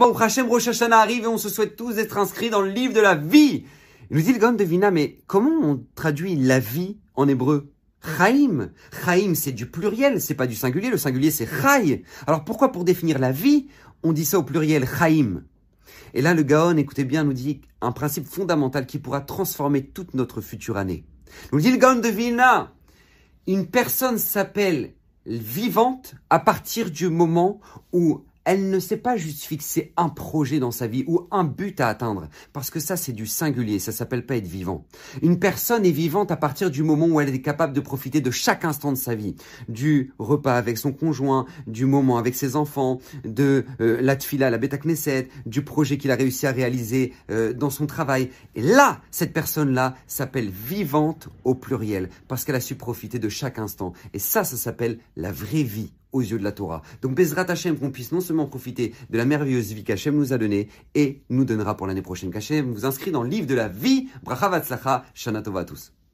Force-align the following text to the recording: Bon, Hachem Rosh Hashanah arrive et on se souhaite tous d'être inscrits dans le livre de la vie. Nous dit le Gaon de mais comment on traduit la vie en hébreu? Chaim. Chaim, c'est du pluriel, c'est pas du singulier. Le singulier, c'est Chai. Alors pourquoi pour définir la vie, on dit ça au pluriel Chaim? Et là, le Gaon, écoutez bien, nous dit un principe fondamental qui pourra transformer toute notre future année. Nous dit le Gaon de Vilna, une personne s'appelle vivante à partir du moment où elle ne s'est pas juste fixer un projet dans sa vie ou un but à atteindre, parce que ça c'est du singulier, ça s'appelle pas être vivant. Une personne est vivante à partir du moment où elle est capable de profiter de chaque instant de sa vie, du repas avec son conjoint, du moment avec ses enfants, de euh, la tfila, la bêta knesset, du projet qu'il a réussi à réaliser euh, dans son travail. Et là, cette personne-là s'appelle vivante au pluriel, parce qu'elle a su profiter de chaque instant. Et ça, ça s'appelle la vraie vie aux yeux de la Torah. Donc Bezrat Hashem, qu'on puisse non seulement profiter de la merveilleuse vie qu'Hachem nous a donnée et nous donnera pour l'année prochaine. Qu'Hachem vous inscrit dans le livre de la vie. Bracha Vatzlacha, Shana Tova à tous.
Bon, 0.00 0.16
Hachem 0.16 0.48
Rosh 0.48 0.68
Hashanah 0.68 0.98
arrive 0.98 1.24
et 1.24 1.26
on 1.26 1.36
se 1.36 1.50
souhaite 1.50 1.76
tous 1.76 1.96
d'être 1.96 2.16
inscrits 2.16 2.48
dans 2.48 2.62
le 2.62 2.70
livre 2.70 2.94
de 2.94 3.00
la 3.00 3.16
vie. 3.16 3.66
Nous 4.08 4.22
dit 4.22 4.32
le 4.32 4.38
Gaon 4.38 4.54
de 4.54 4.64
mais 4.90 5.18
comment 5.26 5.50
on 5.62 5.84
traduit 5.94 6.36
la 6.36 6.58
vie 6.58 6.96
en 7.16 7.28
hébreu? 7.28 7.70
Chaim. 8.16 8.70
Chaim, 9.04 9.34
c'est 9.34 9.52
du 9.52 9.66
pluriel, 9.66 10.22
c'est 10.22 10.32
pas 10.32 10.46
du 10.46 10.54
singulier. 10.54 10.88
Le 10.88 10.96
singulier, 10.96 11.30
c'est 11.30 11.46
Chai. 11.46 12.02
Alors 12.26 12.46
pourquoi 12.46 12.72
pour 12.72 12.84
définir 12.84 13.18
la 13.18 13.30
vie, 13.30 13.68
on 14.02 14.14
dit 14.14 14.24
ça 14.24 14.38
au 14.38 14.42
pluriel 14.42 14.88
Chaim? 14.88 15.42
Et 16.14 16.22
là, 16.22 16.32
le 16.32 16.44
Gaon, 16.44 16.78
écoutez 16.78 17.04
bien, 17.04 17.22
nous 17.22 17.34
dit 17.34 17.60
un 17.82 17.92
principe 17.92 18.26
fondamental 18.26 18.86
qui 18.86 19.00
pourra 19.00 19.20
transformer 19.20 19.84
toute 19.84 20.14
notre 20.14 20.40
future 20.40 20.78
année. 20.78 21.04
Nous 21.52 21.60
dit 21.60 21.70
le 21.70 21.76
Gaon 21.76 21.96
de 21.96 22.08
Vilna, 22.08 22.72
une 23.46 23.66
personne 23.66 24.16
s'appelle 24.16 24.94
vivante 25.26 26.14
à 26.30 26.38
partir 26.38 26.90
du 26.90 27.10
moment 27.10 27.60
où 27.92 28.24
elle 28.44 28.70
ne 28.70 28.78
s'est 28.78 28.96
pas 28.96 29.16
juste 29.16 29.44
fixer 29.44 29.92
un 29.96 30.08
projet 30.08 30.58
dans 30.58 30.70
sa 30.70 30.86
vie 30.86 31.04
ou 31.06 31.26
un 31.30 31.44
but 31.44 31.80
à 31.80 31.88
atteindre, 31.88 32.28
parce 32.52 32.70
que 32.70 32.80
ça 32.80 32.96
c'est 32.96 33.12
du 33.12 33.26
singulier, 33.26 33.78
ça 33.78 33.92
s'appelle 33.92 34.24
pas 34.24 34.36
être 34.36 34.46
vivant. 34.46 34.86
Une 35.22 35.38
personne 35.38 35.84
est 35.84 35.90
vivante 35.90 36.30
à 36.30 36.36
partir 36.36 36.70
du 36.70 36.82
moment 36.82 37.06
où 37.06 37.20
elle 37.20 37.34
est 37.34 37.42
capable 37.42 37.72
de 37.72 37.80
profiter 37.80 38.20
de 38.20 38.30
chaque 38.30 38.64
instant 38.64 38.92
de 38.92 38.96
sa 38.96 39.14
vie, 39.14 39.36
du 39.68 40.12
repas 40.18 40.56
avec 40.56 40.78
son 40.78 40.92
conjoint, 40.92 41.46
du 41.66 41.86
moment 41.86 42.18
avec 42.18 42.34
ses 42.34 42.56
enfants, 42.56 42.98
de 43.24 43.64
euh, 43.80 43.98
la 44.00 44.16
tfila, 44.16 44.50
la 44.50 44.58
bêta 44.58 44.78
knesset, 44.78 45.28
du 45.46 45.62
projet 45.62 45.98
qu'il 45.98 46.10
a 46.10 46.16
réussi 46.16 46.46
à 46.46 46.52
réaliser 46.52 47.12
euh, 47.30 47.52
dans 47.52 47.70
son 47.70 47.86
travail. 47.86 48.30
Et 48.54 48.62
là, 48.62 49.00
cette 49.10 49.32
personne-là 49.32 49.94
s'appelle 50.06 50.50
vivante 50.50 51.28
au 51.44 51.54
pluriel, 51.54 52.08
parce 52.28 52.44
qu'elle 52.44 52.56
a 52.56 52.60
su 52.60 52.74
profiter 52.74 53.18
de 53.18 53.28
chaque 53.28 53.58
instant. 53.58 53.92
Et 54.14 54.18
ça, 54.18 54.44
ça 54.44 54.56
s'appelle 54.56 54.98
la 55.16 55.32
vraie 55.32 55.62
vie 55.62 55.92
aux 56.12 56.20
yeux 56.20 56.38
de 56.38 56.44
la 56.44 56.52
Torah. 56.52 56.82
Donc 57.02 57.14
Bezrat 57.14 57.50
Hashem, 57.50 57.78
qu'on 57.78 57.90
puisse 57.90 58.12
non 58.12 58.20
seulement 58.20 58.46
profiter 58.46 58.94
de 59.10 59.18
la 59.18 59.24
merveilleuse 59.24 59.72
vie 59.72 59.84
qu'Hachem 59.84 60.16
nous 60.16 60.32
a 60.32 60.38
donnée 60.38 60.68
et 60.94 61.22
nous 61.28 61.44
donnera 61.44 61.76
pour 61.76 61.86
l'année 61.86 62.02
prochaine. 62.02 62.30
Qu'Hachem 62.30 62.72
vous 62.72 62.86
inscrit 62.86 63.10
dans 63.10 63.22
le 63.22 63.28
livre 63.28 63.46
de 63.46 63.54
la 63.54 63.68
vie. 63.68 64.08
Bracha 64.22 64.48
Vatzlacha, 64.48 65.04
Shana 65.14 65.42
Tova 65.42 65.60
à 65.60 65.64
tous. 65.64 65.92